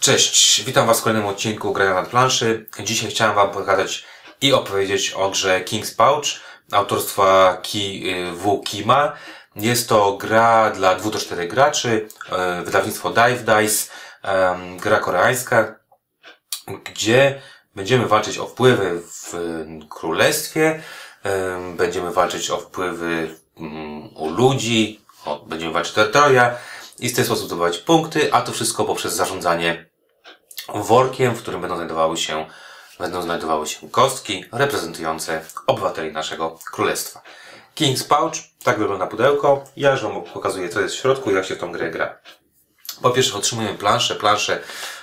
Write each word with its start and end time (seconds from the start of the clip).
Cześć, 0.00 0.64
witam 0.64 0.86
Was 0.86 1.00
w 1.00 1.02
kolejnym 1.02 1.26
odcinku 1.26 1.72
Grania 1.72 1.94
nad 1.94 2.08
planszy. 2.08 2.66
Dzisiaj 2.84 3.10
chciałem 3.10 3.34
Wam 3.34 3.50
pokazać 3.50 4.04
i 4.40 4.52
opowiedzieć 4.52 5.10
o 5.10 5.30
grze 5.30 5.60
King's 5.60 5.96
Pouch 5.96 6.24
autorstwa 6.72 7.58
Ki, 7.62 8.10
y, 8.10 8.32
W. 8.32 8.62
Kima. 8.64 9.12
Jest 9.56 9.88
to 9.88 10.16
gra 10.16 10.70
dla 10.70 10.94
2 10.94 11.10
do 11.10 11.18
4 11.18 11.48
graczy, 11.48 12.08
e, 12.32 12.62
wydawnictwo 12.62 13.10
Dive 13.10 13.44
Dice, 13.44 13.90
gra 14.80 14.98
koreańska, 14.98 15.74
gdzie 16.84 17.40
będziemy 17.74 18.06
walczyć 18.06 18.38
o 18.38 18.46
wpływy 18.46 19.02
w 19.06 19.34
królestwie, 19.88 20.82
em, 21.22 21.76
będziemy 21.76 22.12
walczyć 22.12 22.50
o 22.50 22.56
wpływy 22.56 23.34
mm, 23.56 24.16
u 24.16 24.30
ludzi, 24.30 25.00
będziemy 25.46 25.72
walczyć 25.72 25.92
o 25.92 25.94
terytoria 25.94 26.56
i 26.98 27.08
w 27.08 27.16
ten 27.16 27.24
sposób 27.24 27.46
zdobywać 27.46 27.78
punkty, 27.78 28.32
a 28.32 28.42
to 28.42 28.52
wszystko 28.52 28.84
poprzez 28.84 29.14
zarządzanie 29.14 29.89
workiem, 30.74 31.34
w 31.34 31.42
którym 31.42 31.60
będą 31.60 31.76
znajdowały 31.76 32.16
się, 32.16 32.46
będą 32.98 33.22
znajdowały 33.22 33.66
się 33.66 33.90
kostki 33.90 34.44
reprezentujące 34.52 35.44
obywateli 35.66 36.12
naszego 36.12 36.58
królestwa. 36.72 37.22
King's 37.76 38.08
Pouch, 38.08 38.34
tak 38.64 38.78
wygląda 38.78 39.06
pudełko. 39.06 39.64
Ja 39.76 39.90
już 39.90 40.02
Wam 40.02 40.22
pokazuję, 40.22 40.68
co 40.68 40.80
jest 40.80 40.94
w 40.94 40.98
środku 40.98 41.30
i 41.30 41.34
jak 41.34 41.46
się 41.46 41.54
w 41.54 41.58
tą 41.58 41.72
grę 41.72 41.90
gra. 41.90 42.18
Po 43.02 43.10
pierwsze 43.10 43.38
otrzymujemy 43.38 43.78
planszę, 43.78 44.14
planszę, 44.14 44.60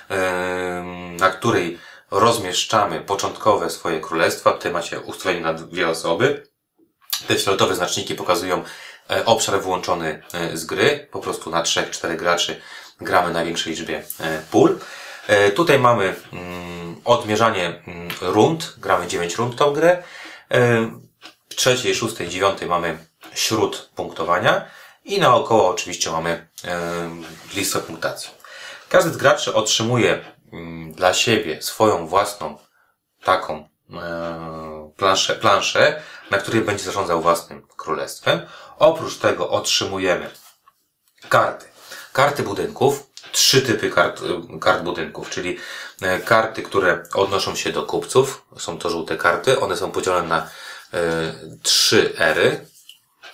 em, 0.08 1.16
na 1.16 1.30
której 1.30 1.78
rozmieszczamy 2.10 3.00
początkowe 3.00 3.70
swoje 3.70 4.00
królestwa. 4.00 4.52
Tutaj 4.52 4.72
macie 4.72 5.00
ustawienie 5.00 5.40
na 5.40 5.54
dwie 5.54 5.88
osoby. 5.88 6.48
Te 7.26 7.36
fioletowe 7.36 7.74
znaczniki 7.74 8.14
pokazują 8.14 8.64
e, 9.10 9.24
obszar 9.24 9.60
wyłączony 9.60 10.22
e, 10.32 10.56
z 10.56 10.64
gry. 10.64 11.08
Po 11.10 11.20
prostu 11.20 11.50
na 11.50 11.62
3-4 11.62 12.16
graczy 12.16 12.60
gramy 13.00 13.32
na 13.32 13.44
większej 13.44 13.72
liczbie 13.72 14.02
e, 14.20 14.42
pól. 14.50 14.78
E, 15.28 15.50
Tutaj 15.50 15.78
mamy 15.78 16.14
mm, 16.32 17.00
odmierzanie 17.04 17.82
mm, 17.86 18.08
rund. 18.20 18.74
Gramy 18.78 19.06
9 19.06 19.36
rund 19.36 19.56
tą 19.56 19.72
grę. 19.72 20.02
E, 20.50 20.90
W 21.48 21.54
trzeciej, 21.54 21.94
szóstej, 21.94 22.28
dziewiątej 22.28 22.68
mamy 22.68 22.98
śród 23.34 23.90
punktowania 23.94 24.64
i 25.04 25.20
naokoło 25.20 25.68
oczywiście 25.68 26.10
mamy 26.10 26.48
e, 26.64 26.80
listę 27.54 27.78
punktacji. 27.78 28.30
Każdy 28.88 29.10
z 29.10 29.16
graczy 29.16 29.54
otrzymuje 29.54 30.24
mm, 30.52 30.92
dla 30.92 31.14
siebie 31.14 31.62
swoją 31.62 32.06
własną 32.06 32.58
taką 33.24 33.68
planszę, 34.96 35.34
planszę, 35.34 36.02
na 36.30 36.38
której 36.38 36.60
będzie 36.62 36.84
zarządzał 36.84 37.22
własnym 37.22 37.66
królestwem. 37.76 38.40
Oprócz 38.78 39.18
tego 39.18 39.50
otrzymujemy 39.50 40.30
karty. 41.28 41.66
Karty 42.12 42.42
budynków, 42.42 43.07
trzy 43.32 43.62
typy 43.62 43.90
kart, 43.90 44.22
kart 44.60 44.82
budynków, 44.82 45.30
czyli 45.30 45.58
e, 46.02 46.18
karty, 46.20 46.62
które 46.62 47.02
odnoszą 47.14 47.54
się 47.56 47.72
do 47.72 47.82
kupców. 47.82 48.44
Są 48.58 48.78
to 48.78 48.90
żółte 48.90 49.16
karty. 49.16 49.60
One 49.60 49.76
są 49.76 49.90
podzielone 49.90 50.28
na 50.28 50.50
e, 50.94 50.98
trzy 51.62 52.12
ery. 52.18 52.66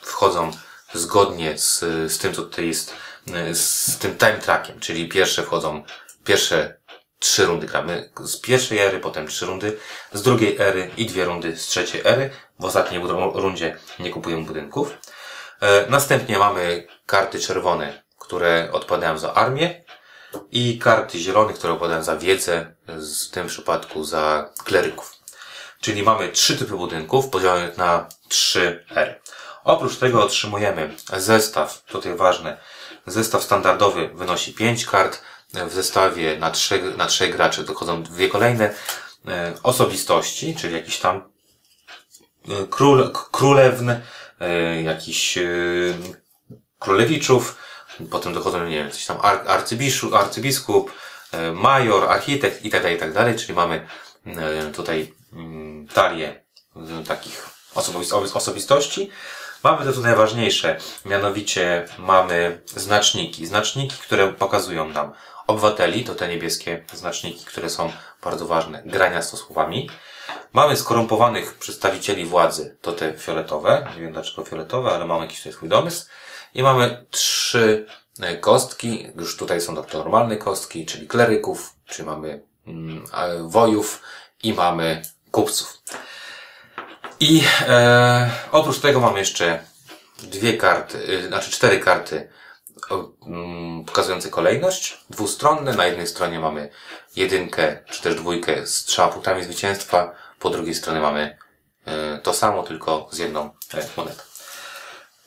Wchodzą 0.02 0.50
zgodnie 0.94 1.58
z, 1.58 1.78
z 2.12 2.18
tym, 2.18 2.34
co 2.34 2.42
tutaj 2.42 2.66
jest, 2.66 2.94
e, 3.34 3.54
z 3.54 3.98
tym 3.98 4.18
time 4.18 4.38
trackiem, 4.38 4.80
czyli 4.80 5.08
pierwsze 5.08 5.42
wchodzą, 5.42 5.84
pierwsze 6.24 6.76
trzy 7.18 7.46
rundy 7.46 7.66
gramy 7.66 8.10
z 8.24 8.40
pierwszej 8.40 8.78
ery, 8.78 9.00
potem 9.00 9.26
trzy 9.26 9.46
rundy 9.46 9.78
z 10.12 10.22
drugiej 10.22 10.56
ery 10.58 10.90
i 10.96 11.06
dwie 11.06 11.24
rundy 11.24 11.56
z 11.56 11.66
trzeciej 11.66 12.00
ery. 12.04 12.30
W 12.60 12.64
ostatniej 12.64 13.00
ru- 13.02 13.32
rundzie 13.40 13.78
nie 13.98 14.10
kupujemy 14.10 14.44
budynków. 14.44 14.90
Następnie 15.88 16.38
mamy 16.38 16.86
karty 17.06 17.40
czerwone, 17.40 18.02
które 18.18 18.68
odpowiadają 18.72 19.18
za 19.18 19.34
armię 19.34 19.83
i 20.52 20.78
karty 20.78 21.18
zielone, 21.18 21.52
które 21.52 21.72
odpowiadają 21.72 22.02
za 22.04 22.16
wiedzę, 22.16 22.74
w 22.88 23.30
tym 23.30 23.46
przypadku 23.46 24.04
za 24.04 24.50
kleryków. 24.64 25.12
Czyli 25.80 26.02
mamy 26.02 26.28
trzy 26.28 26.56
typy 26.58 26.74
budynków 26.76 27.28
podzielonych 27.28 27.76
na 27.76 28.08
trzy 28.28 28.84
ery. 28.90 29.20
Oprócz 29.64 29.96
tego 29.96 30.24
otrzymujemy 30.24 30.94
zestaw, 31.16 31.82
tutaj 31.82 32.16
ważne, 32.16 32.60
zestaw 33.06 33.42
standardowy 33.44 34.08
wynosi 34.14 34.52
5 34.54 34.86
kart, 34.86 35.20
w 35.68 35.72
zestawie 35.72 36.38
na 36.38 36.50
trzech, 36.50 36.96
na 36.96 37.06
trzech 37.06 37.36
graczy 37.36 37.64
dochodzą 37.64 38.02
dwie 38.02 38.28
kolejne 38.28 38.74
e, 39.28 39.54
osobistości, 39.62 40.56
czyli 40.56 40.74
jakiś 40.74 40.98
tam 40.98 41.16
e, 42.48 42.66
król, 42.70 43.12
k- 43.12 43.28
królewn, 43.32 43.90
e, 44.40 44.82
jakiś 44.82 45.38
królewiczów, 46.78 47.56
potem 48.10 48.34
dochodzą, 48.34 48.64
nie 48.64 48.76
wiem, 48.76 48.90
coś 48.90 49.06
tam 49.06 49.18
ar, 49.22 49.44
arcybiszu, 49.46 50.16
arcybiskup, 50.16 50.92
e, 51.32 51.52
major, 51.52 52.10
architekt 52.10 52.64
tak 52.70 52.98
tak 52.98 53.12
dalej, 53.12 53.36
czyli 53.36 53.54
mamy 53.54 53.86
e, 54.26 54.72
tutaj 54.72 55.14
mm, 55.32 55.88
talię 55.88 56.42
e, 56.76 57.04
takich 57.04 57.48
osobis- 57.74 58.36
osobistości. 58.36 59.10
Mamy 59.62 59.84
to 59.84 59.92
tu 59.92 60.00
najważniejsze, 60.00 60.76
mianowicie 61.04 61.88
mamy 61.98 62.60
znaczniki. 62.66 63.46
Znaczniki, 63.46 63.96
które 63.96 64.32
pokazują 64.32 64.88
nam 64.88 65.12
obywateli, 65.46 66.04
to 66.04 66.14
te 66.14 66.28
niebieskie 66.28 66.84
znaczniki, 66.92 67.44
które 67.44 67.70
są 67.70 67.92
bardzo 68.24 68.46
ważne, 68.46 68.82
grania 68.86 69.22
z 69.22 69.30
słowami. 69.30 69.90
Mamy 70.52 70.76
skorumpowanych 70.76 71.54
przedstawicieli 71.54 72.24
władzy, 72.24 72.76
to 72.82 72.92
te 72.92 73.14
fioletowe, 73.18 73.88
nie 73.96 74.02
wiem 74.02 74.12
dlaczego 74.12 74.44
fioletowe, 74.44 74.90
ale 74.90 75.06
mamy 75.06 75.22
jakiś 75.22 75.38
tutaj 75.38 75.52
swój 75.52 75.68
domysł. 75.68 76.06
I 76.54 76.62
mamy 76.62 77.06
trzy 77.10 77.86
e, 78.20 78.36
kostki, 78.36 79.06
już 79.16 79.36
tutaj 79.36 79.60
są 79.60 79.76
to 79.76 79.98
normalne 79.98 80.36
kostki, 80.36 80.86
czyli 80.86 81.06
kleryków, 81.06 81.74
czyli 81.86 82.06
mamy 82.06 82.42
mm, 82.66 83.04
wojów 83.48 84.02
i 84.42 84.52
mamy 84.52 85.02
kupców. 85.30 85.82
I 87.20 87.42
e, 87.68 88.30
oprócz 88.52 88.78
tego 88.78 89.00
mamy 89.00 89.18
jeszcze 89.18 89.64
dwie 90.22 90.56
karty, 90.56 90.98
y, 90.98 91.26
znaczy 91.28 91.50
cztery 91.50 91.80
karty 91.80 92.28
mm, 93.26 93.84
pokazujące 93.84 94.30
kolejność. 94.30 94.98
Dwustronne. 95.10 95.74
Na 95.74 95.86
jednej 95.86 96.06
stronie 96.06 96.40
mamy 96.40 96.70
jedynkę, 97.16 97.78
czy 97.90 98.02
też 98.02 98.14
dwójkę 98.14 98.66
z 98.66 98.84
trzema 98.84 99.08
punktami 99.08 99.44
zwycięstwa. 99.44 100.14
Po 100.38 100.50
drugiej 100.50 100.74
stronie 100.74 101.00
mamy 101.00 101.38
e, 101.84 102.18
to 102.18 102.34
samo, 102.34 102.62
tylko 102.62 103.08
z 103.10 103.18
jedną 103.18 103.50
e, 103.74 103.86
monetą. 103.96 104.22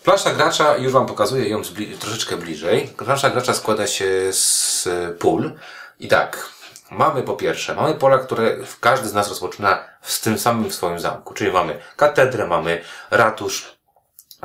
Plansza 0.07 0.33
gracza, 0.33 0.77
już 0.77 0.93
Wam 0.93 1.05
pokazuję 1.05 1.49
ją 1.49 1.61
troszeczkę 1.99 2.37
bliżej. 2.37 2.87
Plansza 2.87 3.29
gracza 3.29 3.53
składa 3.53 3.87
się 3.87 4.33
z 4.33 4.87
e, 4.87 5.09
pól. 5.11 5.53
I 5.99 6.07
tak, 6.07 6.49
mamy 6.91 7.23
po 7.23 7.33
pierwsze, 7.33 7.75
mamy 7.75 7.93
pola, 7.93 8.17
które 8.17 8.57
w- 8.65 8.79
każdy 8.79 9.09
z 9.09 9.13
nas 9.13 9.29
rozpoczyna 9.29 9.83
z 10.01 10.21
tym 10.21 10.39
samym 10.39 10.69
w 10.69 10.75
swoim 10.75 10.99
zamku. 10.99 11.33
Czyli 11.33 11.51
mamy 11.51 11.79
katedrę, 11.95 12.47
mamy 12.47 12.81
ratusz, 13.11 13.77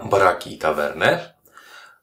baraki 0.05 0.55
i 0.55 0.59
tawernę. 0.59 1.33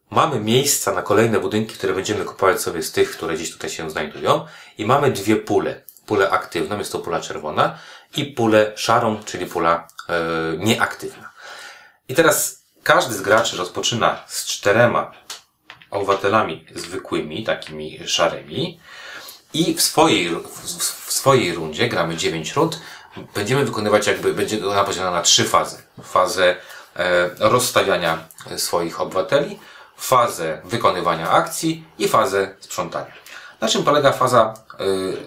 Mamy 0.09 0.39
miejsca 0.39 0.91
na 0.91 1.01
kolejne 1.01 1.39
budynki, 1.39 1.73
które 1.73 1.93
będziemy 1.93 2.25
kupować 2.25 2.61
sobie 2.61 2.83
z 2.83 2.91
tych, 2.91 3.11
które 3.11 3.35
gdzieś 3.35 3.51
tutaj 3.51 3.69
się 3.69 3.89
znajdują. 3.89 4.45
I 4.77 4.85
mamy 4.85 5.11
dwie 5.11 5.35
pule. 5.35 5.81
Pulę 6.05 6.29
aktywną, 6.29 6.77
jest 6.77 6.91
to 6.91 6.99
pula 6.99 7.19
czerwona 7.19 7.77
i 8.15 8.25
pulę 8.25 8.71
szarą, 8.75 9.23
czyli 9.23 9.45
pula 9.45 9.87
e, 10.09 10.13
nieaktywna. 10.57 11.31
I 12.07 12.15
teraz 12.15 12.58
każdy 12.89 13.15
z 13.15 13.21
graczy 13.21 13.57
rozpoczyna 13.57 14.23
z 14.27 14.45
czterema 14.45 15.11
obywatelami 15.91 16.65
zwykłymi, 16.75 17.43
takimi 17.43 17.99
szarymi. 18.07 18.79
I 19.53 19.73
w 19.73 19.81
swojej, 19.81 20.29
w, 20.29 21.13
swojej 21.13 21.55
rundzie, 21.55 21.89
gramy 21.89 22.17
9 22.17 22.53
rund, 22.53 22.79
będziemy 23.35 23.65
wykonywać 23.65 24.07
jakby, 24.07 24.33
będzie 24.33 24.67
ona 24.67 24.83
podzielona 24.83 25.11
na 25.11 25.21
trzy 25.21 25.43
fazy. 25.43 25.77
Fazę 26.03 26.55
e, 26.95 27.29
rozstawiania 27.39 28.27
swoich 28.57 29.01
obywateli, 29.01 29.59
fazę 29.97 30.61
wykonywania 30.65 31.29
akcji 31.29 31.83
i 31.97 32.07
fazę 32.07 32.55
sprzątania. 32.59 33.13
Na 33.61 33.67
czym 33.67 33.83
polega 33.83 34.11
faza 34.11 34.53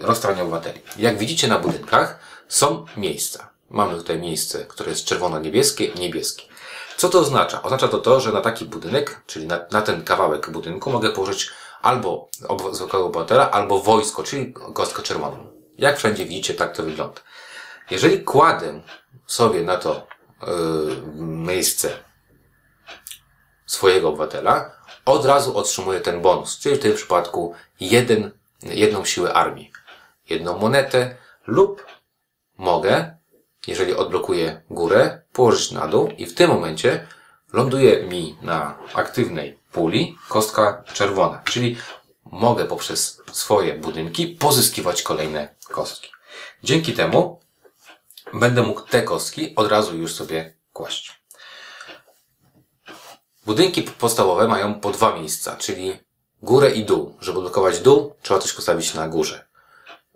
e, 0.01 0.07
rozstawiania 0.07 0.41
obywateli? 0.41 0.81
Jak 0.97 1.17
widzicie 1.17 1.47
na 1.47 1.59
budynkach 1.59 2.19
są 2.47 2.85
miejsca. 2.97 3.49
Mamy 3.69 3.95
tutaj 3.95 4.19
miejsce, 4.19 4.65
które 4.65 4.89
jest 4.89 5.05
czerwono-niebieskie 5.05 5.93
niebieskie. 5.93 6.52
Co 6.97 7.09
to 7.09 7.19
oznacza? 7.19 7.63
Oznacza 7.63 7.87
to 7.87 7.97
to, 7.97 8.19
że 8.19 8.31
na 8.31 8.41
taki 8.41 8.65
budynek, 8.65 9.21
czyli 9.25 9.47
na, 9.47 9.59
na 9.71 9.81
ten 9.81 10.03
kawałek 10.03 10.49
budynku 10.49 10.89
mogę 10.89 11.09
położyć 11.09 11.49
albo 11.81 12.29
zwykłego 12.71 13.05
obywatela, 13.05 13.51
albo 13.51 13.79
wojsko, 13.79 14.23
czyli 14.23 14.53
kostkę 14.73 15.03
czerwoną. 15.03 15.47
Jak 15.77 15.97
wszędzie 15.97 16.25
widzicie, 16.25 16.53
tak 16.53 16.75
to 16.75 16.83
wygląda. 16.83 17.21
Jeżeli 17.91 18.23
kładę 18.23 18.81
sobie 19.27 19.61
na 19.61 19.77
to 19.77 20.07
yy, 20.47 20.95
miejsce 21.25 21.89
swojego 23.65 24.09
obywatela, 24.09 24.71
od 25.05 25.25
razu 25.25 25.57
otrzymuję 25.57 25.99
ten 25.99 26.21
bonus, 26.21 26.59
czyli 26.59 26.75
w 26.75 26.79
tym 26.79 26.95
przypadku 26.95 27.55
jeden, 27.79 28.31
jedną 28.61 29.05
siłę 29.05 29.33
armii, 29.33 29.71
jedną 30.29 30.57
monetę 30.57 31.15
lub 31.47 31.85
mogę, 32.57 33.17
jeżeli 33.67 33.95
odblokuję 33.95 34.61
górę, 34.69 35.22
położyć 35.33 35.71
na 35.71 35.87
dół 35.87 36.09
i 36.17 36.25
w 36.25 36.33
tym 36.33 36.49
momencie 36.49 37.07
ląduje 37.53 38.03
mi 38.03 38.37
na 38.41 38.77
aktywnej 38.93 39.59
puli 39.71 40.17
kostka 40.29 40.83
czerwona, 40.93 41.41
czyli 41.45 41.77
mogę 42.25 42.65
poprzez 42.65 43.21
swoje 43.31 43.73
budynki 43.73 44.27
pozyskiwać 44.27 45.01
kolejne 45.01 45.55
kostki. 45.69 46.09
Dzięki 46.63 46.93
temu 46.93 47.39
będę 48.33 48.61
mógł 48.61 48.81
te 48.81 49.01
kostki 49.01 49.55
od 49.55 49.67
razu 49.67 49.97
już 49.97 50.13
sobie 50.15 50.53
kłaść. 50.73 51.23
Budynki 53.45 53.81
podstawowe 53.83 54.47
mają 54.47 54.79
po 54.79 54.91
dwa 54.91 55.15
miejsca, 55.15 55.55
czyli 55.55 55.99
górę 56.41 56.71
i 56.71 56.85
dół. 56.85 57.17
Żeby 57.19 57.41
blokować 57.41 57.79
dół, 57.79 58.15
trzeba 58.21 58.39
coś 58.39 58.53
postawić 58.53 58.93
na 58.93 59.07
górze. 59.07 59.47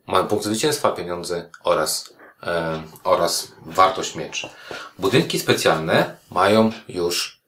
Mają 0.07 0.27
punkt 0.27 0.45
zwycięstwa, 0.45 0.91
pieniądze 0.91 1.49
oraz, 1.63 2.13
e, 2.47 2.83
oraz 3.03 3.51
wartość 3.65 4.15
miecz. 4.15 4.47
Budynki 4.99 5.39
specjalne 5.39 6.15
mają 6.31 6.71
już 6.89 7.39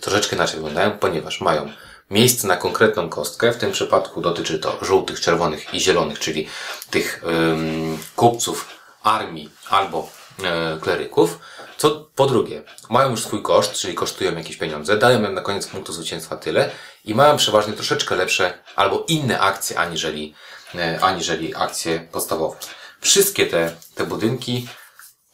troszeczkę 0.00 0.36
inaczej 0.36 0.56
wyglądają, 0.56 0.90
ponieważ 0.90 1.40
mają 1.40 1.72
miejsce 2.10 2.48
na 2.48 2.56
konkretną 2.56 3.08
kostkę. 3.08 3.52
W 3.52 3.56
tym 3.56 3.72
przypadku 3.72 4.20
dotyczy 4.20 4.58
to 4.58 4.78
żółtych, 4.82 5.20
czerwonych 5.20 5.74
i 5.74 5.80
zielonych, 5.80 6.18
czyli 6.18 6.48
tych 6.90 7.24
ym, 7.24 7.98
kupców 8.16 8.68
armii 9.02 9.50
albo 9.70 10.08
e, 10.44 10.78
kleryków. 10.80 11.38
Co 11.76 11.90
po 12.14 12.26
drugie, 12.26 12.62
mają 12.90 13.10
już 13.10 13.24
swój 13.24 13.42
koszt, 13.42 13.72
czyli 13.72 13.94
kosztują 13.94 14.34
jakieś 14.34 14.56
pieniądze, 14.56 14.96
dają 14.96 15.24
im 15.24 15.34
na 15.34 15.40
koniec 15.40 15.66
punktu 15.66 15.92
zwycięstwa 15.92 16.36
tyle 16.36 16.70
i 17.04 17.14
mają 17.14 17.36
przeważnie 17.36 17.72
troszeczkę 17.72 18.16
lepsze 18.16 18.58
albo 18.76 19.04
inne 19.08 19.40
akcje 19.40 19.78
aniżeli, 19.78 20.34
e, 20.74 20.98
aniżeli 21.00 21.54
akcje 21.54 22.00
podstawowe. 22.12 22.56
Wszystkie 23.02 23.46
te, 23.46 23.76
te 23.94 24.06
budynki 24.06 24.68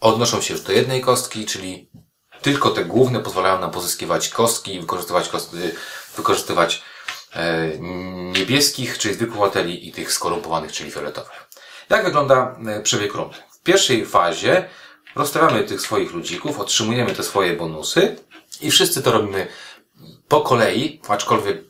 odnoszą 0.01 0.41
się 0.41 0.55
już 0.55 0.63
do 0.63 0.73
jednej 0.73 1.01
kostki, 1.01 1.47
czyli 1.47 1.91
tylko 2.43 2.71
te 2.71 2.85
główne 2.85 3.21
pozwalają 3.21 3.61
nam 3.61 3.71
pozyskiwać 3.71 4.29
kostki 4.29 4.75
i 4.75 4.81
wykorzystywać, 4.81 5.29
kosty, 5.29 5.75
wykorzystywać 6.17 6.83
e, 7.33 7.79
niebieskich, 8.39 8.99
czyli 8.99 9.15
zwykłych 9.15 9.39
obywateli 9.39 9.89
i 9.89 9.93
tych 9.93 10.13
skorumpowanych, 10.13 10.73
czyli 10.73 10.91
fioletowych. 10.91 11.49
Jak 11.91 12.05
wygląda 12.05 12.57
e, 12.67 12.83
przebieg 12.83 13.15
rundy? 13.15 13.37
W 13.51 13.63
pierwszej 13.63 14.07
fazie 14.07 14.69
rozstawiamy 15.17 15.65
tych 15.65 15.81
swoich 15.81 16.13
ludzików, 16.13 16.61
otrzymujemy 16.61 17.15
te 17.15 17.23
swoje 17.23 17.57
bonusy 17.57 18.17
i 18.61 18.71
wszyscy 18.71 19.03
to 19.03 19.13
robimy 19.13 19.47
po 20.29 20.41
kolei, 20.41 21.01
aczkolwiek 21.09 21.65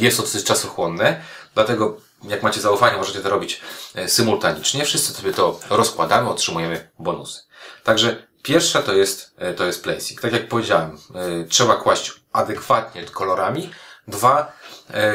jest 0.00 0.16
to 0.16 0.22
dosyć 0.22 0.44
czasochłonne, 0.44 1.22
dlatego 1.54 2.07
jak 2.22 2.42
macie 2.42 2.60
zaufanie, 2.60 2.96
możecie 2.96 3.20
to 3.20 3.28
robić 3.28 3.60
e, 3.94 4.08
symultanicznie. 4.08 4.84
Wszyscy 4.84 5.14
sobie 5.14 5.32
to 5.32 5.60
rozkładamy, 5.70 6.28
otrzymujemy 6.28 6.90
bonusy. 6.98 7.40
Także 7.84 8.26
pierwsza 8.42 8.82
to 8.82 8.92
jest, 8.92 9.34
e, 9.38 9.54
to 9.54 9.64
jest 9.64 9.82
placing. 9.82 10.20
Tak 10.20 10.32
jak 10.32 10.48
powiedziałem, 10.48 10.98
e, 11.14 11.44
trzeba 11.44 11.76
kłaść 11.76 12.12
adekwatnie 12.32 13.04
kolorami. 13.04 13.70
Dwa, 14.08 14.52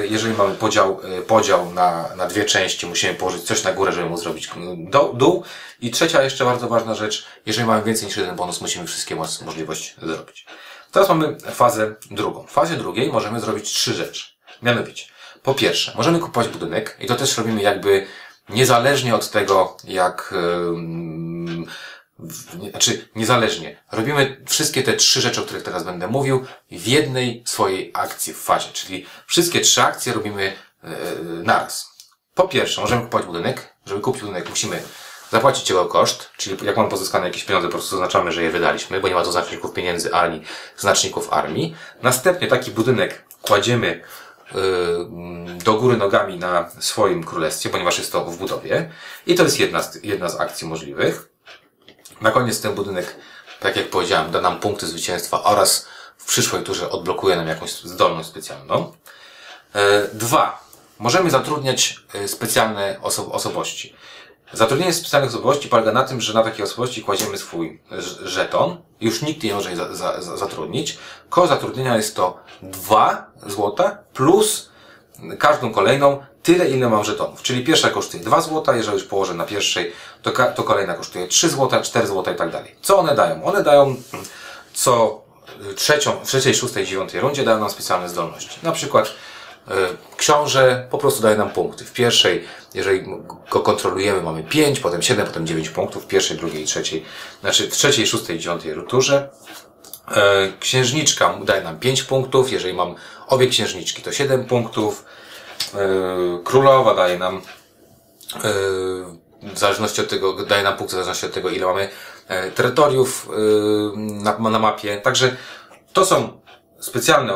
jeżeli 0.10 0.38
mamy 0.38 0.56
podział, 0.56 1.00
podział 1.28 1.72
na, 1.72 2.16
na 2.16 2.28
dwie 2.28 2.46
części, 2.46 2.86
musimy 2.86 3.14
położyć 3.14 3.44
coś 3.44 3.64
na 3.64 3.74
górę, 3.74 3.92
żeby 3.92 4.10
mu 4.10 4.18
zrobić 4.18 4.50
do, 4.78 5.14
dół. 5.14 5.44
I 5.82 5.92
trzecia, 5.92 6.24
jeszcze 6.24 6.46
bardzo 6.46 6.68
ważna 6.68 6.96
rzecz, 6.96 7.26
jeżeli 7.46 7.68
mamy 7.68 7.84
więcej 7.84 8.08
niż 8.08 8.18
jeden 8.18 8.36
bonus, 8.36 8.62
musimy 8.62 8.88
wszystkie 8.88 9.16
możliwość 9.16 9.96
zrobić. 10.02 10.46
Teraz 10.92 11.10
mamy 11.10 11.38
fazę 11.40 11.96
drugą. 12.12 12.48
W 12.48 12.52
fazie 12.52 12.76
drugiej 12.76 13.12
możemy 13.12 13.40
zrobić 13.40 13.70
trzy 13.70 13.94
rzeczy. 13.94 14.26
Mianowicie, 14.62 15.06
po 15.44 15.54
pierwsze, 15.54 15.94
możemy 15.96 16.20
kupować 16.20 16.48
budynek 16.48 16.98
i 17.00 17.08
to 17.08 17.16
też 17.16 17.38
robimy 17.38 17.62
jakby 17.62 18.08
niezależnie 18.50 19.16
od 19.16 19.30
tego, 19.32 19.78
jak, 19.84 20.34
yy, 22.20 22.70
znaczy 22.70 23.10
niezależnie. 23.16 23.84
Robimy 23.92 24.42
wszystkie 24.48 24.84
te 24.84 24.94
trzy 24.94 25.22
rzeczy, 25.22 25.42
o 25.42 25.44
których 25.44 25.64
teraz 25.64 25.84
będę 25.84 26.08
mówił, 26.08 26.46
w 26.72 26.88
jednej 26.88 27.44
swojej 27.46 27.92
akcji 27.94 28.34
w 28.34 28.42
fazie, 28.42 28.70
czyli 28.74 29.06
wszystkie 29.28 29.62
trzy 29.62 29.82
akcje 29.82 30.14
robimy 30.14 30.54
yy, 30.84 30.90
naraz. 31.44 31.94
Po 32.36 32.48
pierwsze, 32.48 32.82
możemy 32.82 33.02
kupować 33.02 33.26
budynek. 33.26 33.74
Żeby 33.86 34.02
kupić 34.02 34.22
budynek, 34.22 34.50
musimy 34.50 34.84
zapłacić 35.32 35.70
jego 35.70 35.86
koszt, 35.86 36.30
czyli 36.38 36.66
jak 36.66 36.78
mamy 36.78 36.90
pozyskane 36.90 37.28
jakieś 37.28 37.44
pieniądze, 37.44 37.68
po 37.68 37.72
prostu 37.72 37.90
zaznaczamy, 37.90 38.32
że 38.32 38.44
je 38.44 38.52
wydaliśmy, 38.52 39.00
bo 39.00 39.08
nie 39.08 39.14
ma 39.14 39.24
to 39.24 39.32
znaczników 39.32 39.74
pieniędzy 39.74 40.14
ani 40.14 40.42
znaczników 40.78 41.34
armii. 41.34 41.76
Następnie 42.02 42.48
taki 42.48 42.72
budynek 42.72 43.26
kładziemy 43.42 44.04
do 45.64 45.74
góry 45.74 45.98
nogami 45.98 46.38
na 46.38 46.70
swoim 46.80 47.24
królestwie, 47.24 47.70
ponieważ 47.70 47.98
jest 47.98 48.12
to 48.12 48.26
w 48.26 48.38
budowie. 48.38 48.92
I 49.28 49.36
to 49.36 49.44
jest 49.44 49.60
jedna 49.60 49.84
z, 49.84 50.04
jedna 50.04 50.30
z 50.30 50.40
akcji 50.40 50.68
możliwych. 50.68 51.30
Na 52.22 52.32
koniec 52.32 52.62
ten 52.62 52.76
budynek, 52.76 53.16
tak 53.60 53.76
jak 53.76 53.90
powiedziałem, 53.90 54.32
da 54.32 54.42
nam 54.42 54.60
punkty 54.60 54.88
zwycięstwa 54.88 55.44
oraz 55.44 55.88
w 56.18 56.26
przyszłej 56.26 56.64
turze 56.64 56.90
odblokuje 56.90 57.36
nam 57.36 57.48
jakąś 57.48 57.72
zdolność 57.72 58.30
specjalną. 58.30 58.94
Y, 59.76 59.80
dwa. 60.14 60.64
Możemy 61.00 61.30
zatrudniać 61.30 62.00
y, 62.16 62.28
specjalne 62.28 62.98
oso 63.02 63.32
osobowości. 63.32 63.96
Zatrudnienie 64.54 64.94
specjalnych 64.94 65.30
osobowości 65.30 65.70
polega 65.70 65.92
na 65.92 66.04
tym, 66.04 66.22
że 66.22 66.34
na 66.34 66.44
takiej 66.44 66.66
osobowości 66.66 67.02
kładziemy 67.02 67.38
swój 67.38 67.82
żeton. 68.24 68.78
Już 69.02 69.22
nikt 69.22 69.44
nie 69.44 69.54
może 69.54 69.70
jej 69.70 69.78
za, 69.78 69.96
za, 69.96 70.22
za, 70.22 70.38
zatrudnić. 70.38 70.98
Koszt 71.30 71.50
zatrudnienia 71.50 71.98
jest 71.98 72.16
to 72.16 72.40
2 72.62 73.32
złota 73.48 73.98
plus 74.14 74.70
każdą 75.40 75.72
kolejną 75.72 76.24
tyle, 76.44 76.70
ile 76.70 76.90
mam 76.90 77.04
żetonów. 77.04 77.42
Czyli 77.42 77.64
pierwsza 77.64 77.90
kosztuje 77.90 78.24
2 78.24 78.42
złota, 78.42 78.76
jeżeli 78.76 78.98
już 78.98 79.08
położę 79.08 79.34
na 79.34 79.46
pierwszej, 79.46 79.94
to, 80.22 80.32
to 80.56 80.64
kolejna 80.64 80.94
kosztuje 80.94 81.28
3 81.28 81.50
złota, 81.50 81.82
4 81.82 82.08
złota 82.08 82.32
i 82.32 82.36
tak 82.36 82.52
dalej. 82.52 82.76
Co 82.82 82.98
one 82.98 83.16
dają? 83.16 83.44
One 83.44 83.64
dają 83.64 83.96
co 84.74 85.22
trzecią, 85.76 86.12
w 86.12 86.28
trzeciej, 86.28 86.56
szóstej, 86.56 86.86
dziewiątej 86.86 87.22
rundzie 87.22 87.44
dają 87.44 87.60
nam 87.60 87.70
specjalne 87.70 88.10
zdolności. 88.10 88.60
Na 88.64 88.72
przykład 88.72 89.10
książę 90.18 90.88
po 90.92 90.98
prostu 90.98 91.22
daje 91.22 91.38
nam 91.38 91.50
punkty. 91.50 91.86
W 91.86 91.94
pierwszej, 91.94 92.44
jeżeli 92.74 93.04
go 93.52 93.60
kontrolujemy, 93.60 94.22
mamy 94.22 94.44
5, 94.44 94.80
potem 94.80 95.02
7, 95.02 95.26
potem 95.26 95.48
9 95.48 95.70
punktów. 95.70 96.04
W 96.04 96.08
pierwszej, 96.08 96.38
drugiej, 96.38 96.66
trzeciej, 96.66 97.06
znaczy 97.42 97.70
w 97.70 97.74
trzeciej, 97.74 98.08
szóstej, 98.08 98.40
dziewiątej 98.40 98.76
turze. 98.90 99.30
E, 100.16 100.52
księżniczka 100.60 101.40
daje 101.46 101.64
nam 101.64 101.80
5 101.80 102.04
punktów. 102.04 102.52
Jeżeli 102.52 102.74
mam 102.74 102.96
obie 103.28 103.48
księżniczki, 103.48 104.02
to 104.02 104.12
7 104.12 104.46
punktów. 104.46 105.06
E, 105.76 105.80
królowa 106.44 106.96
daje 106.96 107.18
nam 107.18 107.42
w 109.44 109.60
zależności 109.60 110.02
od 110.02 110.10
tego, 110.10 110.46
daje 110.46 110.64
nam 110.64 110.78
punkt 110.78 110.90
w 110.90 110.92
zależności 110.92 111.26
od 111.26 111.34
tego, 111.34 111.50
ile 111.50 111.66
mamy 111.66 111.90
terytoriów 112.56 113.30
na 114.40 114.60
mapie. 114.60 114.98
Także 114.98 115.36
to 115.94 116.06
są 116.06 116.43
specjalne, 116.84 117.34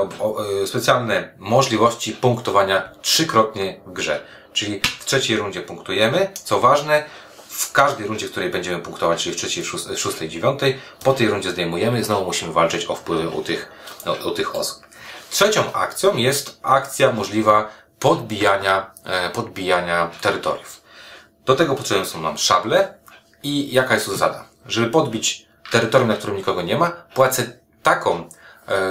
e, 0.63 0.67
specjalne 0.67 1.29
możliwości 1.37 2.13
punktowania 2.13 2.89
trzykrotnie 3.01 3.79
w 3.85 3.93
grze. 3.93 4.21
Czyli 4.53 4.81
w 4.99 5.05
trzeciej 5.05 5.37
rundzie 5.37 5.61
punktujemy, 5.61 6.31
co 6.43 6.59
ważne, 6.59 7.03
w 7.47 7.71
każdej 7.71 8.07
rundzie, 8.07 8.27
w 8.27 8.31
której 8.31 8.49
będziemy 8.49 8.79
punktować, 8.79 9.23
czyli 9.23 9.35
w 9.35 9.37
trzeciej, 9.37 9.65
szóstej, 9.97 10.29
dziewiątej, 10.29 10.79
po 11.03 11.13
tej 11.13 11.27
rundzie 11.27 11.51
zdejmujemy, 11.51 12.03
znowu 12.03 12.25
musimy 12.25 12.53
walczyć 12.53 12.85
o 12.85 12.95
wpływy 12.95 13.29
u 13.29 13.43
tych, 13.43 13.71
u 14.25 14.31
tych 14.31 14.55
osób. 14.55 14.83
Trzecią 15.29 15.73
akcją 15.73 16.17
jest 16.17 16.59
akcja 16.63 17.11
możliwa 17.13 17.69
podbijania, 17.99 18.91
e, 19.03 19.29
podbijania 19.29 20.11
terytoriów. 20.21 20.81
Do 21.45 21.55
tego 21.55 21.75
potrzebne 21.75 22.05
są 22.05 22.21
nam 22.21 22.37
szable 22.37 22.93
i 23.43 23.73
jaka 23.73 23.93
jest 23.93 24.07
zasada? 24.07 24.45
Żeby 24.65 24.89
podbić 24.89 25.47
terytorium, 25.71 26.09
na 26.09 26.15
którym 26.15 26.37
nikogo 26.37 26.61
nie 26.61 26.77
ma, 26.77 26.89
płacę 26.89 27.59
taką 27.83 28.29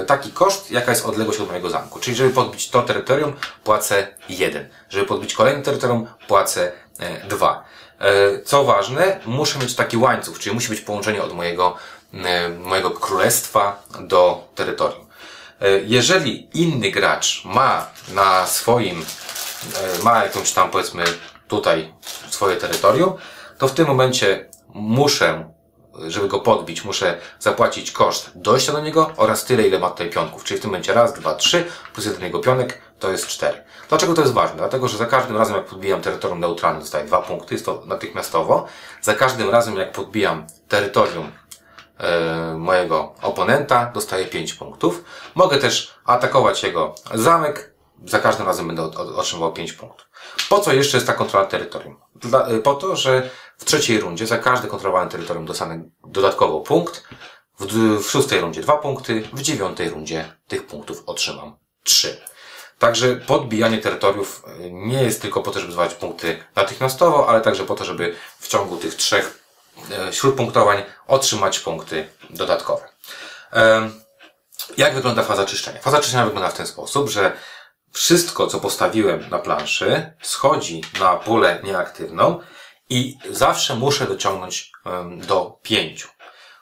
taki 0.07 0.31
koszt, 0.31 0.71
jaka 0.71 0.91
jest 0.91 1.05
odległość 1.05 1.39
od 1.39 1.47
mojego 1.47 1.69
zamku. 1.69 1.99
Czyli 1.99 2.17
żeby 2.17 2.29
podbić 2.29 2.69
to 2.69 2.81
terytorium, 2.81 3.33
płacę 3.63 4.07
jeden. 4.29 4.69
Żeby 4.89 5.05
podbić 5.05 5.33
kolejne 5.33 5.63
terytorium, 5.63 6.07
płacę 6.27 6.71
e, 6.99 7.27
dwa. 7.27 7.63
E, 7.99 8.41
co 8.41 8.63
ważne, 8.63 9.19
muszę 9.25 9.59
mieć 9.59 9.75
taki 9.75 9.97
łańcuch, 9.97 10.39
czyli 10.39 10.55
musi 10.55 10.69
być 10.69 10.81
połączenie 10.81 11.23
od 11.23 11.33
mojego, 11.33 11.75
mojego 12.59 12.91
królestwa 12.91 13.83
do 13.99 14.47
terytorium. 14.55 15.07
Jeżeli 15.85 16.49
inny 16.53 16.91
gracz 16.91 17.45
ma 17.45 17.87
na 18.13 18.47
swoim, 18.47 19.05
ma 20.03 20.23
jakąś 20.23 20.51
tam 20.51 20.71
powiedzmy 20.71 21.03
tutaj 21.47 21.93
swoje 22.29 22.55
terytorium, 22.55 23.13
to 23.57 23.67
w 23.67 23.73
tym 23.73 23.87
momencie 23.87 24.45
muszę 24.73 25.49
żeby 26.07 26.27
go 26.27 26.39
podbić, 26.39 26.85
muszę 26.85 27.17
zapłacić 27.39 27.91
koszt 27.91 28.31
dojścia 28.35 28.71
do 28.71 28.79
niego 28.79 29.11
oraz 29.17 29.45
tyle, 29.45 29.67
ile 29.67 29.79
ma 29.79 29.89
tutaj 29.89 30.09
pionków. 30.09 30.43
Czyli 30.43 30.59
w 30.59 30.61
tym 30.61 30.69
momencie 30.71 30.93
raz, 30.93 31.13
dwa, 31.13 31.35
trzy, 31.35 31.65
plus 31.93 32.05
jeden 32.05 32.23
jego 32.23 32.39
pionek, 32.39 32.81
to 32.99 33.11
jest 33.11 33.27
cztery. 33.27 33.63
Dlaczego 33.89 34.13
to 34.13 34.21
jest 34.21 34.33
ważne? 34.33 34.57
Dlatego, 34.57 34.87
że 34.87 34.97
za 34.97 35.05
każdym 35.05 35.37
razem, 35.37 35.55
jak 35.55 35.65
podbijam 35.65 36.01
terytorium 36.01 36.39
neutralne, 36.39 36.79
dostaję 36.79 37.05
dwa 37.05 37.21
punkty, 37.21 37.55
jest 37.55 37.65
to 37.65 37.83
natychmiastowo. 37.85 38.65
Za 39.01 39.13
każdym 39.13 39.49
razem, 39.49 39.77
jak 39.77 39.91
podbijam 39.91 40.47
terytorium 40.67 41.31
e, 41.97 42.53
mojego 42.57 43.15
oponenta, 43.21 43.91
dostaję 43.93 44.25
pięć 44.25 44.53
punktów. 44.53 45.03
Mogę 45.35 45.57
też 45.57 45.93
atakować 46.05 46.63
jego 46.63 46.95
zamek, 47.13 47.77
za 48.05 48.19
każdym 48.19 48.45
razem 48.45 48.67
będę 48.67 48.83
otrzymywał 49.15 49.53
5 49.53 49.73
punktów. 49.73 50.07
Po 50.49 50.59
co 50.59 50.73
jeszcze 50.73 50.97
jest 50.97 51.07
ta 51.07 51.13
kontrola 51.13 51.45
terytorium? 51.45 51.99
Dla, 52.15 52.47
po 52.63 52.73
to, 52.75 52.95
że 52.95 53.29
w 53.57 53.65
trzeciej 53.65 53.99
rundzie 53.99 54.27
za 54.27 54.37
każde 54.37 54.67
kontrolowane 54.67 55.11
terytorium 55.11 55.45
dostanę 55.45 55.89
dodatkowo 56.07 56.59
punkt, 56.59 57.03
w, 57.59 57.65
w 58.03 58.09
szóstej 58.09 58.41
rundzie 58.41 58.61
dwa 58.61 58.77
punkty, 58.77 59.23
w 59.33 59.41
dziewiątej 59.41 59.89
rundzie 59.89 60.33
tych 60.47 60.67
punktów 60.67 61.03
otrzymam 61.05 61.57
trzy. 61.83 62.21
Także 62.79 63.15
podbijanie 63.15 63.77
terytoriów 63.77 64.43
y, 64.65 64.71
nie 64.71 65.03
jest 65.03 65.21
tylko 65.21 65.41
po 65.41 65.51
to, 65.51 65.59
żeby 65.59 65.71
zdobywać 65.71 65.97
punkty 65.97 66.43
natychmiastowo, 66.55 67.29
ale 67.29 67.41
także 67.41 67.65
po 67.65 67.75
to, 67.75 67.85
żeby 67.85 68.15
w 68.39 68.47
ciągu 68.47 68.77
tych 68.77 68.95
trzech 68.95 69.43
y, 70.09 70.13
śródpunktowań 70.13 70.83
otrzymać 71.07 71.59
punkty 71.59 72.07
dodatkowe. 72.29 72.87
Jak 74.77 74.95
wygląda 74.95 75.23
faza 75.23 75.45
czyszczenia? 75.45 75.81
Faza 75.81 75.99
czyszczenia 75.99 76.25
wygląda 76.25 76.49
w 76.49 76.53
ten 76.53 76.67
sposób, 76.67 77.09
że 77.09 77.37
wszystko, 77.91 78.47
co 78.47 78.59
postawiłem 78.59 79.29
na 79.29 79.39
planszy, 79.39 80.13
schodzi 80.21 80.81
na 80.99 81.15
pulę 81.15 81.59
nieaktywną 81.63 82.39
i 82.89 83.17
zawsze 83.29 83.75
muszę 83.75 84.07
dociągnąć 84.07 84.71
do 85.27 85.59
pięciu. 85.63 86.07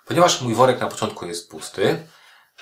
Ponieważ 0.05 0.41
mój 0.41 0.53
worek 0.53 0.79
na 0.79 0.87
początku 0.87 1.25
jest 1.25 1.49
pusty, 1.49 2.07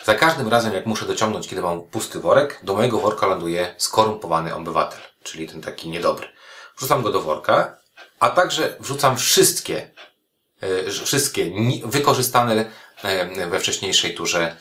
za 0.05 0.15
każdym 0.15 0.48
razem, 0.48 0.74
jak 0.74 0.86
muszę 0.86 1.05
dociągnąć, 1.05 1.48
kiedy 1.48 1.62
mam 1.62 1.82
pusty 1.82 2.20
worek, 2.20 2.60
do 2.63 2.74
mojego 2.74 3.00
worka 3.00 3.27
ląduje 3.27 3.75
skorumpowany 3.77 4.55
obywatel, 4.55 5.00
czyli 5.24 5.48
ten 5.48 5.62
taki 5.62 5.89
niedobry. 5.89 6.27
Wrzucam 6.77 7.01
go 7.01 7.12
do 7.12 7.22
worka, 7.22 7.77
a 8.20 8.29
także 8.29 8.75
wrzucam 8.79 9.17
wszystkie, 9.17 9.91
e, 10.62 10.91
wszystkie 11.05 11.51
wykorzystane 11.86 12.65
we 13.50 13.60
wcześniejszej 13.60 14.15
turze 14.15 14.55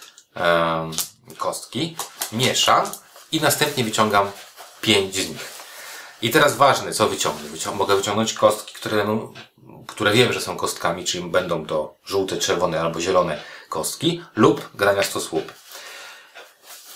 kostki, 1.39 1.97
mieszam 2.33 2.87
i 3.33 3.41
następnie 3.41 3.85
wyciągam 3.85 4.31
pięć 4.81 5.15
z 5.17 5.29
nich. 5.29 5.62
I 6.23 6.31
teraz 6.31 6.57
ważne, 6.57 6.93
co 6.93 7.09
wyciągnę. 7.09 7.49
Wycią 7.49 7.75
mogę 7.75 7.97
wyciągnąć 7.97 8.35
kostki, 8.35 8.75
które, 8.75 9.05
no, 9.05 9.33
które 9.87 10.13
wiem, 10.13 10.33
że 10.33 10.41
są 10.41 10.57
kostkami, 10.57 11.05
czyli 11.05 11.25
będą 11.25 11.67
to 11.67 11.95
żółte, 12.05 12.37
czerwone 12.37 12.81
albo 12.81 13.01
zielone 13.01 13.41
kostki 13.69 14.25
lub 14.37 14.69
graniasto 14.75 15.21
słupy. 15.21 15.53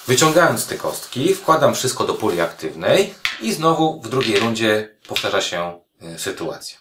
Wyciągając 0.06 0.66
te 0.66 0.76
kostki, 0.76 1.35
wkładam 1.35 1.75
wszystko 1.75 2.04
do 2.04 2.14
puli 2.14 2.40
aktywnej 2.40 3.14
i 3.40 3.52
znowu 3.52 4.00
w 4.02 4.09
drugiej 4.09 4.38
rundzie 4.40 4.97
powtarza 5.09 5.40
się 5.40 5.80
y, 6.02 6.18
sytuacja. 6.18 6.78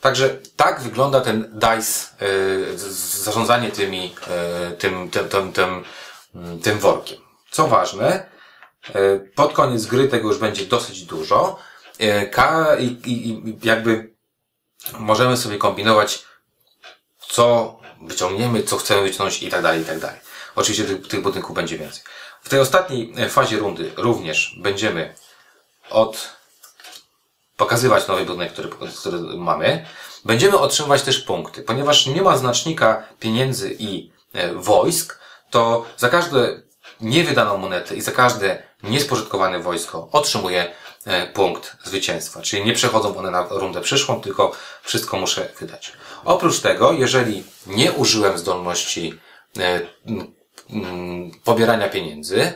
Także 0.00 0.36
tak 0.56 0.80
wygląda 0.80 1.20
ten 1.20 1.50
dice, 1.52 2.10
z- 2.76 3.22
zarządzanie 3.24 3.70
tymi, 3.70 4.14
y, 4.72 4.76
tym, 4.76 5.10
tym, 5.10 5.28
tym, 5.28 5.52
tym, 5.52 5.84
mm, 6.34 6.60
tym 6.60 6.78
workiem. 6.78 7.18
Co 7.50 7.68
ważne, 7.68 8.29
pod 9.34 9.52
koniec 9.52 9.86
gry 9.86 10.08
tego 10.08 10.28
już 10.28 10.38
będzie 10.38 10.66
dosyć 10.66 11.02
dużo. 11.04 11.58
Ka 12.30 12.76
i, 12.78 13.42
jakby 13.62 14.14
możemy 14.98 15.36
sobie 15.36 15.58
kombinować, 15.58 16.24
co 17.28 17.78
wyciągniemy, 18.02 18.62
co 18.62 18.76
chcemy 18.76 19.02
wyciągnąć 19.02 19.42
i 19.42 19.50
tak 19.50 19.62
dalej, 19.62 19.82
i 19.82 19.84
tak 19.84 19.98
dalej. 19.98 20.20
Oczywiście 20.56 20.84
tych, 20.84 21.08
tych 21.08 21.22
budynków 21.22 21.56
będzie 21.56 21.78
więcej. 21.78 22.02
W 22.42 22.48
tej 22.48 22.60
ostatniej 22.60 23.12
e, 23.16 23.28
fazie 23.28 23.58
rundy 23.58 23.92
również 23.96 24.56
będziemy 24.58 25.14
od 25.90 26.36
pokazywać 27.56 28.08
nowy 28.08 28.24
budynek, 28.24 28.52
który, 28.52 28.68
który 28.98 29.18
mamy. 29.18 29.86
Będziemy 30.24 30.58
otrzymywać 30.58 31.02
też 31.02 31.20
punkty, 31.20 31.62
ponieważ 31.62 32.06
nie 32.06 32.22
ma 32.22 32.36
znacznika 32.36 33.02
pieniędzy 33.20 33.76
i 33.78 34.12
e, 34.32 34.54
wojsk, 34.54 35.18
to 35.50 35.86
za 35.96 36.08
każde 36.08 36.62
niewydaną 37.02 37.56
monetę 37.56 37.96
i 37.96 38.00
za 38.00 38.12
każde 38.12 38.62
niespożytkowane 38.82 39.60
wojsko 39.60 40.08
otrzymuję 40.12 40.72
e, 41.06 41.26
punkt 41.26 41.76
zwycięstwa. 41.84 42.42
Czyli 42.42 42.64
nie 42.64 42.72
przechodzą 42.72 43.16
one 43.16 43.30
na 43.30 43.46
rundę 43.50 43.80
przyszłą, 43.80 44.20
tylko 44.20 44.52
wszystko 44.82 45.18
muszę 45.18 45.48
wydać. 45.60 45.92
Oprócz 46.24 46.60
tego, 46.60 46.92
jeżeli 46.92 47.44
nie 47.66 47.92
użyłem 47.92 48.38
zdolności 48.38 49.20
e, 49.58 49.80
pobierania 51.44 51.88
pieniędzy, 51.88 52.52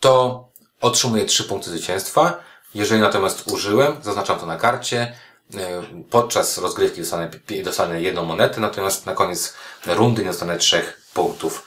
to 0.00 0.44
otrzymuję 0.80 1.24
3 1.24 1.44
punkty 1.44 1.70
zwycięstwa. 1.70 2.36
Jeżeli 2.74 3.00
natomiast 3.00 3.52
użyłem, 3.52 3.96
zaznaczam 4.02 4.38
to 4.38 4.46
na 4.46 4.56
karcie, 4.56 5.14
e, 5.54 5.82
podczas 6.10 6.58
rozgrywki 6.58 7.00
dostanę, 7.00 7.30
dostanę 7.64 8.02
jedną 8.02 8.24
monetę, 8.24 8.60
natomiast 8.60 9.06
na 9.06 9.14
koniec 9.14 9.54
rundy 9.86 10.22
nie 10.22 10.28
dostanę 10.28 10.58
trzech 10.58 11.00
punktów 11.14 11.66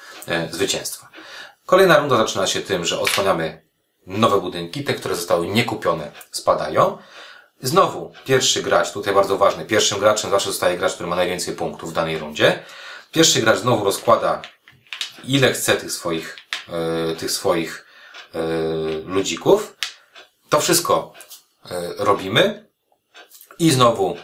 zwycięstwa. 0.52 1.12
Kolejna 1.66 1.98
runda 1.98 2.18
zaczyna 2.18 2.48
się 2.48 2.62
tym, 2.62 2.86
że 2.86 3.00
odsłaniamy 3.00 3.62
nowe 4.08 4.42
budynki, 4.42 4.84
te, 4.84 4.94
które 4.94 5.16
zostały 5.16 5.48
niekupione, 5.48 6.12
spadają. 6.32 6.98
Znowu, 7.62 8.14
pierwszy 8.26 8.64
gracz, 8.64 8.92
tutaj 8.92 9.14
bardzo 9.14 9.38
ważny, 9.38 9.66
pierwszym 9.66 10.00
graczem 10.00 10.32
zawsze 10.32 10.50
zostaje 10.50 10.78
gracz, 10.78 10.94
który 10.94 11.10
ma 11.10 11.16
najwięcej 11.16 11.56
punktów 11.56 11.92
w 11.92 11.94
danej 11.94 12.18
rundzie. 12.18 12.64
Pierwszy 13.12 13.42
gracz 13.42 13.60
znowu 13.60 13.86
rozkłada 13.86 14.42
ile 15.24 15.54
chce 15.54 15.76
tych 15.76 15.92
swoich, 15.92 16.38
e, 16.68 17.16
tych 17.16 17.32
swoich 17.32 17.86
e, 18.34 18.40
ludzików. 19.06 19.76
To 20.50 20.60
wszystko 20.60 21.14
e, 21.72 21.94
robimy 21.98 22.70
i 23.60 23.72
znowu 23.72 24.18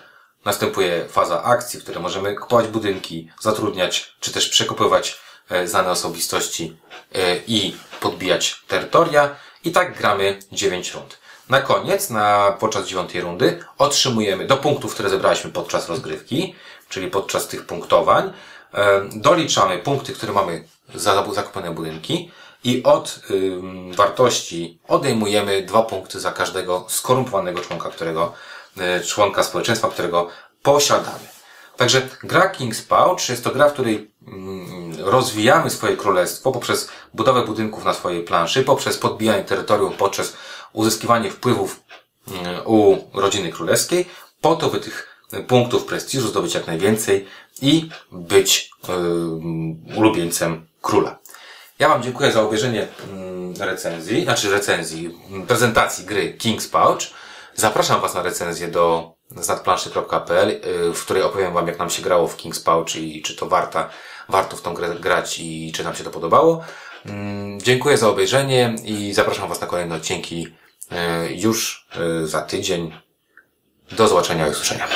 następuje 0.46 1.06
faza 1.10 1.44
akcji, 1.44 1.80
w 1.80 1.84
której 1.84 2.02
możemy 2.02 2.36
kupować 2.36 2.68
budynki, 2.68 3.32
zatrudniać, 3.42 4.16
czy 4.20 4.32
też 4.32 4.50
przekupywać 4.50 5.20
znane 5.66 5.90
osobistości 5.90 6.78
e, 7.16 7.38
i 7.48 7.76
podbijać 8.02 8.62
terytoria. 8.68 9.36
I 9.64 9.72
tak 9.72 9.98
gramy 9.98 10.40
9 10.52 10.94
rund. 10.94 11.18
Na 11.50 11.62
koniec, 11.62 12.10
na, 12.10 12.58
podczas 12.60 12.88
dziewiątej 12.88 13.22
rundy, 13.22 13.60
otrzymujemy 13.78 14.48
do 14.48 14.58
punktów, 14.58 14.94
które 14.94 15.10
zebraliśmy 15.10 15.52
podczas 15.52 15.90
rozgrywki, 15.90 16.56
czyli 16.90 17.08
podczas 17.08 17.48
tych 17.48 17.66
punktowań, 17.66 18.34
e, 18.74 19.02
doliczamy 19.16 19.78
punkty, 19.78 20.14
które 20.14 20.34
mamy 20.34 20.64
za 20.96 21.34
zakupione 21.34 21.72
budynki 21.72 22.32
i 22.64 22.84
od 22.84 23.20
wartości 23.96 24.80
odejmujemy 24.88 25.62
dwa 25.62 25.84
punkty 25.84 26.20
za 26.20 26.32
każdego 26.32 26.86
skorumpowanego 26.90 27.62
członka, 27.62 27.90
którego, 27.90 28.34
członka 29.06 29.44
społeczeństwa, 29.44 29.90
którego 29.90 30.30
posiadamy. 30.64 31.28
Także 31.78 32.02
gra 32.24 32.54
King's 32.54 32.88
Pouch 32.88 33.30
jest 33.30 33.44
to 33.44 33.52
gra, 33.52 33.70
w 33.70 33.74
której 33.74 34.12
mm, 34.28 34.77
rozwijamy 35.12 35.70
swoje 35.70 35.98
królestwo 35.98 36.52
poprzez 36.52 36.90
budowę 37.14 37.46
budynków 37.46 37.86
na 37.86 37.94
swojej 37.94 38.24
planszy, 38.24 38.64
poprzez 38.64 38.98
podbijanie 38.98 39.44
terytorium, 39.44 39.94
poprzez 39.94 40.34
uzyskiwanie 40.74 41.32
wpływów 41.32 41.80
mm, 42.28 42.62
u 42.66 42.98
rodziny 43.14 43.52
królewskiej, 43.52 44.06
po 44.42 44.56
to, 44.56 44.70
by 44.70 44.80
tych 44.80 45.18
punktów 45.48 45.86
prestiżu 45.86 46.28
zdobyć 46.28 46.54
jak 46.54 46.68
najwięcej 46.68 47.28
i 47.62 47.90
być 48.12 48.72
ym, 48.90 49.86
ulubieńcem 49.98 50.68
króla. 50.82 51.20
Ja 51.80 51.90
Wam 51.90 52.04
dziękuję 52.04 52.32
za 52.32 52.42
obejrzenie 52.42 52.88
mm, 53.10 53.54
recenzji, 53.60 54.24
znaczy 54.24 54.50
recenzji, 54.52 55.18
mm, 55.30 55.48
prezentacji 55.48 56.06
gry 56.06 56.38
King's 56.38 56.70
Pouch. 56.72 57.02
Zapraszam 57.56 58.02
Was 58.02 58.14
na 58.14 58.22
recenzję 58.22 58.68
do 58.68 59.12
znadplanszy.pl, 59.36 60.50
y, 60.50 60.94
w 60.94 61.02
której 61.02 61.24
opowiem 61.24 61.54
Wam, 61.54 61.68
jak 61.68 61.80
nam 61.80 61.90
się 61.90 62.02
grało 62.02 62.28
w 62.28 62.38
King's 62.38 62.64
Pouch 62.64 62.96
i 62.96 63.22
czy 63.22 63.36
to 63.36 63.46
warta, 63.46 63.90
warto 64.30 64.58
w 64.58 64.62
tą 64.62 64.74
grę 64.74 64.96
grać 65.00 65.40
i 65.40 65.72
czy 65.76 65.84
nam 65.84 65.96
się 65.96 66.04
to 66.04 66.10
podobało. 66.10 66.64
Mm, 67.06 67.62
Dziękuję 67.62 67.98
za 67.98 68.10
obejrzenie 68.10 68.76
i 68.84 69.14
zapraszam 69.14 69.50
Was 69.50 69.62
na 69.62 69.68
kolejne 69.68 69.96
odcinki 69.96 70.48
y, 71.28 71.34
już 71.34 71.88
y, 72.24 72.28
za 72.28 72.42
tydzień. 72.42 72.94
Do 73.92 74.08
zobaczenia 74.08 74.48
i 74.48 74.52
usłyszenia. 74.52 74.88